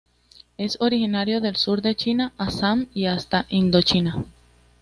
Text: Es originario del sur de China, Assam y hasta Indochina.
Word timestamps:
Es 0.57 0.77
originario 0.81 1.41
del 1.41 1.55
sur 1.57 1.83
de 1.83 1.93
China, 1.93 2.33
Assam 2.39 2.87
y 2.91 3.05
hasta 3.05 3.45
Indochina. 3.49 4.25